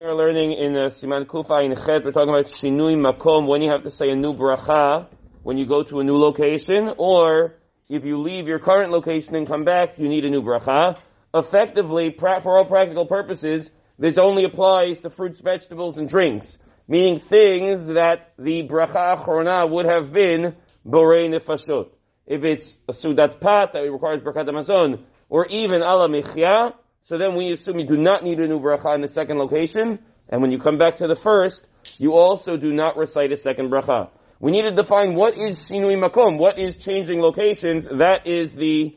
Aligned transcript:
We're 0.00 0.14
learning 0.14 0.52
in 0.52 0.76
uh, 0.76 0.90
Siman 0.90 1.26
Kuf 1.26 1.48
Ayin 1.48 1.74
Chet, 1.74 2.04
we're 2.04 2.12
talking 2.12 2.28
about 2.28 2.44
Shinui 2.44 2.94
Makom, 2.94 3.48
when 3.48 3.62
you 3.62 3.70
have 3.70 3.82
to 3.82 3.90
say 3.90 4.10
a 4.10 4.14
new 4.14 4.32
bracha, 4.32 5.08
when 5.42 5.58
you 5.58 5.66
go 5.66 5.82
to 5.82 5.98
a 5.98 6.04
new 6.04 6.16
location, 6.16 6.94
or 6.98 7.56
if 7.88 8.04
you 8.04 8.18
leave 8.18 8.46
your 8.46 8.60
current 8.60 8.92
location 8.92 9.34
and 9.34 9.44
come 9.44 9.64
back, 9.64 9.98
you 9.98 10.08
need 10.08 10.24
a 10.24 10.30
new 10.30 10.40
bracha. 10.40 10.96
Effectively, 11.34 12.14
for 12.16 12.56
all 12.56 12.64
practical 12.64 13.06
purposes, 13.06 13.72
this 13.98 14.18
only 14.18 14.44
applies 14.44 15.00
to 15.00 15.10
fruits, 15.10 15.40
vegetables, 15.40 15.98
and 15.98 16.08
drinks, 16.08 16.58
meaning 16.86 17.18
things 17.18 17.88
that 17.88 18.34
the 18.38 18.68
bracha 18.68 19.16
achrona 19.16 19.68
would 19.68 19.86
have 19.86 20.12
been 20.12 20.54
borei 20.86 21.28
nefashot. 21.28 21.88
If 22.24 22.44
it's 22.44 22.78
a 22.86 22.92
sudat 22.92 23.40
pat 23.40 23.72
that 23.72 23.80
requires 23.80 24.22
bracha 24.22 24.46
hamazon, 24.46 25.00
or 25.28 25.46
even 25.46 25.82
ala 25.82 26.08
mechia, 26.08 26.74
so 27.08 27.16
then 27.16 27.36
we 27.36 27.52
assume 27.52 27.78
you 27.78 27.86
do 27.86 27.96
not 27.96 28.22
need 28.22 28.38
a 28.38 28.46
new 28.46 28.60
bracha 28.60 28.94
in 28.94 29.00
the 29.00 29.08
second 29.08 29.38
location, 29.38 29.98
and 30.28 30.42
when 30.42 30.50
you 30.50 30.58
come 30.58 30.76
back 30.76 30.98
to 30.98 31.06
the 31.06 31.16
first, 31.16 31.66
you 31.96 32.12
also 32.12 32.58
do 32.58 32.70
not 32.70 32.98
recite 32.98 33.32
a 33.32 33.36
second 33.38 33.70
bracha. 33.70 34.10
We 34.40 34.52
need 34.52 34.62
to 34.62 34.72
define 34.72 35.14
what 35.14 35.34
is 35.34 35.58
shinui 35.58 35.96
makom, 35.96 36.36
what 36.36 36.58
is 36.58 36.76
changing 36.76 37.22
locations, 37.22 37.88
that 37.90 38.26
is 38.26 38.54
the 38.54 38.94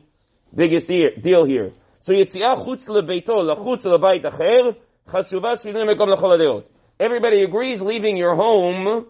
biggest 0.54 0.88
deal 0.88 1.46
here. 1.46 1.72
So 2.00 2.12
yetziah 2.12 2.62
chutz 2.62 2.86
lebeito, 2.86 3.28
lachutz 3.28 3.84
lebayit 3.84 4.30
acher, 4.30 4.76
chashuva 5.08 5.56
makom 5.86 6.14
lechol 6.14 6.64
Everybody 7.00 7.42
agrees 7.42 7.80
leaving 7.80 8.18
your 8.18 8.34
home, 8.34 9.06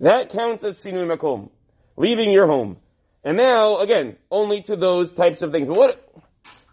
that 0.00 0.28
counts 0.28 0.62
as 0.64 0.78
shinui 0.78 1.16
makom. 1.16 1.48
Leaving 1.96 2.30
your 2.30 2.46
home. 2.46 2.76
And 3.24 3.38
now, 3.38 3.78
again, 3.78 4.16
only 4.30 4.60
to 4.64 4.76
those 4.76 5.14
types 5.14 5.40
of 5.40 5.52
things. 5.52 5.68
But 5.68 5.76
what, 5.78 6.14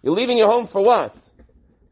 you're 0.04 0.14
leaving 0.14 0.38
your 0.38 0.48
home 0.48 0.68
for 0.68 0.84
what? 0.84 1.16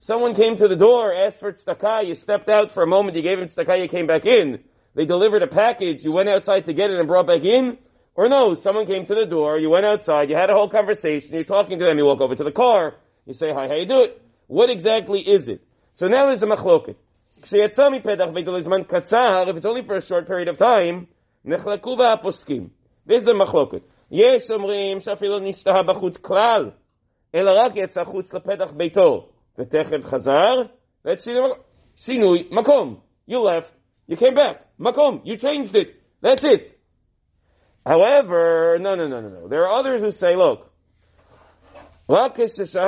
Someone 0.05 0.35
came 0.35 0.57
to 0.57 0.67
the 0.67 0.77
door, 0.77 1.15
asked 1.15 1.41
for 1.41 1.53
tzedakah, 1.53 2.07
you 2.07 2.15
stepped 2.15 2.49
out 2.49 2.73
for 2.73 2.83
a 2.83 2.87
moment, 2.87 3.17
you 3.17 3.23
gave 3.23 3.39
him 3.39 3.49
tzedakah, 3.49 3.83
you 3.83 3.89
came 3.89 4.07
back 4.07 4.25
in. 4.25 4.61
They 4.95 5.05
delivered 5.05 5.43
a 5.43 5.47
package, 5.47 6.05
you 6.05 6.13
went 6.13 6.29
outside 6.29 6.67
to 6.67 6.73
get 6.73 6.91
it 6.91 6.99
and 6.99 7.07
brought 7.07 7.27
back 7.27 7.43
in? 7.43 7.79
Or 8.15 8.29
no, 8.29 8.55
someone 8.55 8.87
came 8.87 9.07
to 9.07 9.15
the 9.15 9.27
door, 9.27 9.59
you 9.59 9.71
went 9.71 9.87
outside, 9.87 10.31
you 10.31 10.37
had 10.37 10.51
a 10.51 10.55
whole 10.55 10.69
conversation, 10.69 11.35
you're 11.35 11.45
talking 11.45 11.79
to 11.79 11.85
them, 11.85 11.99
you 11.99 12.07
walk 12.07 12.21
over 12.21 12.35
to 12.35 12.45
the 12.45 12.53
car, 12.53 12.97
you 13.27 13.35
say, 13.35 13.53
hi, 13.53 13.69
how 13.69 13.75
you 13.75 13.87
do 13.87 14.03
it? 14.03 14.21
What 14.47 14.71
exactly 14.71 15.21
is 15.21 15.49
it? 15.49 15.63
So 15.95 16.09
now 16.09 16.27
there's 16.27 16.43
a 16.43 16.47
machloket. 16.47 16.97
If 17.43 17.53
it's 17.53 17.79
only 17.79 19.83
for 19.83 19.97
a 19.97 20.03
short 20.03 20.27
period 20.27 20.49
of 20.49 20.59
time, 20.59 21.07
נחלקו 21.45 21.97
בה 21.97 22.13
הפוסקים. 22.13 22.69
This 23.07 23.23
is 23.23 23.29
a 23.29 23.35
machloket. 23.35 23.81
יש 24.11 24.51
אומרים 24.51 25.01
שאפילו 25.01 25.39
נשתהה 25.39 25.83
בחוץ 25.83 26.17
כלל, 26.17 26.71
אלא 27.35 27.53
רק 27.57 27.73
יצא 27.77 28.05
חוץ 28.05 28.35
לפתח 28.35 28.73
ביתו. 28.73 29.29
ותכף 29.59 30.05
חזר, 30.05 30.69
that's 31.05 31.27
shinui 31.27 32.51
makom. 32.51 33.01
You 33.27 33.41
left, 33.41 33.73
you 34.07 34.17
came 34.17 34.35
back. 34.35 34.67
Makom, 34.79 35.21
you 35.25 35.37
changed 35.37 35.75
it. 35.75 35.95
That's 36.21 36.45
it. 36.45 36.79
However, 37.85 38.79
no, 38.81 38.95
no, 38.95 39.09
no, 39.09 39.21
no, 39.21 39.29
no. 39.29 39.49
There 39.49 39.67
are 39.67 39.79
others 39.79 40.03
who 40.03 40.11
say, 40.11 40.37
look, 40.37 40.71
why 42.07 42.29
shinui 42.29 42.79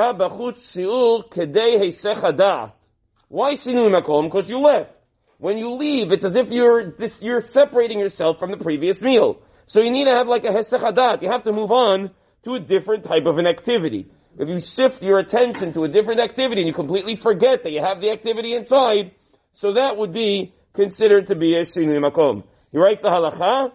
makom? 3.89 4.25
Because 4.25 4.49
you 4.49 4.59
left. 4.59 4.91
When 5.37 5.57
you 5.57 5.71
leave, 5.71 6.11
it's 6.11 6.23
as 6.23 6.35
if 6.35 6.51
you're 6.51 6.91
this, 6.91 7.21
you're 7.21 7.41
separating 7.41 7.99
yourself 7.99 8.39
from 8.39 8.51
the 8.51 8.57
previous 8.57 9.01
meal. 9.01 9.41
So 9.65 9.81
you 9.81 9.91
need 9.91 10.05
to 10.05 10.11
have 10.11 10.27
like 10.27 10.45
a 10.45 10.49
hesechadat. 10.49 11.21
You 11.21 11.31
have 11.31 11.43
to 11.43 11.51
move 11.51 11.71
on 11.71 12.11
to 12.43 12.53
a 12.55 12.59
different 12.59 13.05
type 13.05 13.25
of 13.25 13.37
an 13.37 13.47
activity. 13.47 14.11
If 14.38 14.48
you 14.48 14.60
shift 14.60 15.02
your 15.02 15.18
attention 15.18 15.72
to 15.72 15.82
a 15.82 15.88
different 15.88 16.20
activity 16.20 16.60
and 16.60 16.68
you 16.68 16.72
completely 16.72 17.16
forget 17.16 17.64
that 17.64 17.72
you 17.72 17.80
have 17.80 18.00
the 18.00 18.10
activity 18.10 18.54
inside, 18.54 19.10
so 19.52 19.72
that 19.72 19.96
would 19.96 20.12
be 20.12 20.54
considered 20.74 21.26
to 21.26 21.34
be 21.34 21.56
a 21.56 21.62
shinui 21.62 21.98
makom. 21.98 22.44
He 22.70 22.78
writes 22.78 23.02
the 23.02 23.08
halacha, 23.08 23.72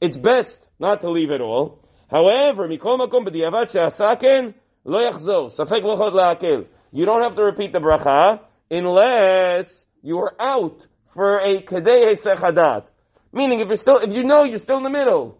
It's 0.00 0.16
best 0.16 0.58
not 0.80 1.00
to 1.02 1.10
leave 1.10 1.30
at 1.30 1.40
all. 1.40 1.84
However, 2.10 2.68
mikol 2.68 2.98
makom 2.98 3.24
b'diavat 3.28 3.70
she'asaken 3.70 4.54
lo 4.84 4.98
yachzor. 4.98 5.54
Safek 5.54 5.82
lochot 5.82 6.12
la'akel. 6.12 6.66
You 6.90 7.06
don't 7.06 7.22
have 7.22 7.36
to 7.36 7.44
repeat 7.44 7.72
the 7.72 7.78
bracha 7.78 8.40
unless 8.68 9.84
you 10.02 10.18
are 10.18 10.34
out 10.40 10.88
for 11.14 11.38
a 11.38 11.62
kadei 11.62 12.12
sechadat. 12.12 12.86
Meaning, 13.32 13.60
if 13.60 13.68
you're 13.68 13.76
still, 13.76 13.98
if 13.98 14.12
you 14.12 14.24
know 14.24 14.42
you're 14.42 14.58
still 14.58 14.78
in 14.78 14.82
the 14.82 14.90
middle, 14.90 15.38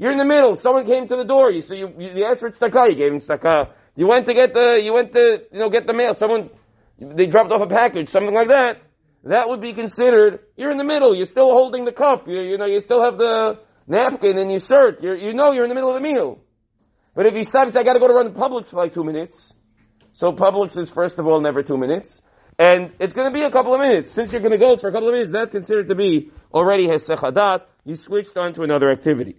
you're 0.00 0.12
in 0.12 0.16
the 0.16 0.24
middle. 0.24 0.56
Someone 0.56 0.86
came 0.86 1.06
to 1.08 1.14
the 1.14 1.26
door. 1.26 1.52
You 1.52 1.60
so 1.60 1.74
you, 1.74 1.92
you 1.98 2.24
asked 2.24 2.40
for 2.40 2.48
tzedakah. 2.50 2.88
You 2.88 2.94
gave 2.96 3.12
him 3.12 3.20
tzedakah. 3.20 3.72
You 3.96 4.06
went 4.06 4.24
to 4.26 4.32
get 4.32 4.54
the 4.54 4.80
you 4.82 4.94
went 4.94 5.12
to 5.12 5.42
you 5.52 5.58
know 5.58 5.68
get 5.68 5.86
the 5.86 5.92
mail. 5.92 6.14
Someone 6.14 6.48
they 6.98 7.26
dropped 7.26 7.52
off 7.52 7.60
a 7.60 7.66
package, 7.66 8.08
something 8.08 8.32
like 8.34 8.48
that. 8.48 8.80
That 9.24 9.50
would 9.50 9.60
be 9.60 9.74
considered. 9.74 10.40
You're 10.56 10.70
in 10.70 10.78
the 10.78 10.84
middle. 10.84 11.14
You're 11.14 11.26
still 11.26 11.50
holding 11.50 11.84
the 11.84 11.92
cup. 11.92 12.26
You, 12.26 12.40
you 12.40 12.56
know 12.56 12.64
you 12.64 12.80
still 12.80 13.02
have 13.02 13.18
the 13.18 13.58
napkin 13.86 14.38
in 14.38 14.48
your 14.48 14.60
shirt. 14.60 15.02
you 15.02 15.14
you 15.16 15.34
know 15.34 15.52
you're 15.52 15.64
in 15.64 15.68
the 15.68 15.74
middle 15.74 15.90
of 15.90 15.96
the 15.96 16.08
meal. 16.08 16.38
But 17.14 17.26
if 17.26 17.34
you 17.34 17.44
stop, 17.44 17.66
you 17.66 17.72
say 17.72 17.80
I 17.80 17.82
got 17.82 17.92
to 17.92 18.00
go 18.00 18.08
to 18.08 18.14
run 18.14 18.32
Publix 18.32 18.70
for 18.70 18.78
like 18.78 18.94
two 18.94 19.04
minutes. 19.04 19.52
So 20.14 20.32
Publix 20.32 20.78
is 20.78 20.88
first 20.88 21.18
of 21.18 21.26
all 21.26 21.42
never 21.42 21.62
two 21.62 21.76
minutes. 21.76 22.22
And 22.58 22.92
it's 22.98 23.12
going 23.12 23.28
to 23.28 23.34
be 23.34 23.42
a 23.42 23.50
couple 23.50 23.74
of 23.74 23.80
minutes. 23.80 24.10
Since 24.10 24.32
you're 24.32 24.40
going 24.40 24.52
to 24.52 24.58
go 24.58 24.78
for 24.78 24.88
a 24.88 24.92
couple 24.92 25.08
of 25.08 25.14
minutes, 25.14 25.32
that's 25.32 25.50
considered 25.50 25.88
to 25.88 25.94
be 25.94 26.30
already 26.54 26.86
hesechadat. 26.86 27.64
You 27.84 27.96
switched 27.96 28.36
on 28.38 28.54
to 28.54 28.62
another 28.62 28.90
activity. 28.90 29.36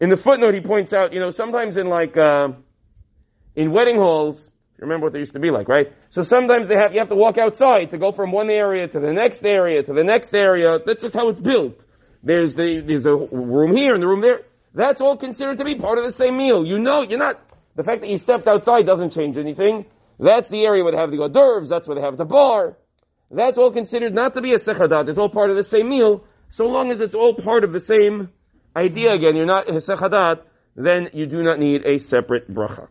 In 0.00 0.10
the 0.10 0.16
footnote, 0.16 0.54
he 0.54 0.60
points 0.60 0.92
out, 0.92 1.12
you 1.12 1.20
know, 1.20 1.30
sometimes 1.30 1.76
in 1.76 1.88
like, 1.88 2.16
uh, 2.16 2.48
in 3.56 3.72
wedding 3.72 3.96
halls, 3.96 4.48
you 4.78 4.82
remember 4.82 5.06
what 5.06 5.12
they 5.12 5.18
used 5.18 5.32
to 5.32 5.40
be 5.40 5.50
like, 5.50 5.68
right? 5.68 5.92
So 6.10 6.22
sometimes 6.22 6.68
they 6.68 6.76
have, 6.76 6.92
you 6.92 7.00
have 7.00 7.08
to 7.08 7.16
walk 7.16 7.36
outside 7.36 7.90
to 7.90 7.98
go 7.98 8.12
from 8.12 8.30
one 8.30 8.48
area 8.48 8.86
to 8.86 9.00
the 9.00 9.12
next 9.12 9.44
area 9.44 9.82
to 9.82 9.92
the 9.92 10.04
next 10.04 10.32
area. 10.34 10.78
That's 10.84 11.02
just 11.02 11.14
how 11.14 11.28
it's 11.28 11.40
built. 11.40 11.84
There's 12.22 12.54
the, 12.54 12.80
there's 12.86 13.06
a 13.06 13.14
room 13.14 13.76
here 13.76 13.94
and 13.94 14.02
the 14.02 14.06
room 14.06 14.20
there. 14.20 14.42
That's 14.74 15.00
all 15.00 15.16
considered 15.16 15.58
to 15.58 15.64
be 15.64 15.74
part 15.74 15.98
of 15.98 16.04
the 16.04 16.12
same 16.12 16.36
meal. 16.36 16.64
You 16.64 16.78
know, 16.78 17.02
you're 17.02 17.18
not, 17.18 17.40
the 17.74 17.82
fact 17.82 18.02
that 18.02 18.08
you 18.08 18.18
stepped 18.18 18.46
outside 18.46 18.86
doesn't 18.86 19.10
change 19.10 19.36
anything. 19.36 19.86
That's 20.20 20.48
the 20.48 20.64
area 20.64 20.84
where 20.84 20.92
they 20.92 20.98
have 20.98 21.10
the 21.10 21.18
hors 21.18 21.30
d'oeuvres, 21.30 21.68
that's 21.68 21.88
where 21.88 21.96
they 21.96 22.02
have 22.02 22.16
the 22.16 22.24
bar. 22.24 22.76
That's 23.30 23.58
all 23.58 23.72
considered 23.72 24.14
not 24.14 24.34
to 24.34 24.40
be 24.40 24.52
a 24.52 24.58
sechadat. 24.58 25.08
It's 25.08 25.18
all 25.18 25.28
part 25.28 25.50
of 25.50 25.56
the 25.56 25.64
same 25.64 25.88
meal, 25.88 26.24
so 26.48 26.66
long 26.66 26.92
as 26.92 27.00
it's 27.00 27.14
all 27.14 27.34
part 27.34 27.64
of 27.64 27.72
the 27.72 27.80
same 27.80 28.30
idea 28.78 29.12
again, 29.12 29.36
you're 29.36 29.46
not 29.46 29.66
Hesechadat, 29.66 30.42
then 30.76 31.10
you 31.12 31.26
do 31.26 31.42
not 31.42 31.58
need 31.58 31.84
a 31.84 31.98
separate 31.98 32.52
bracha. 32.52 32.88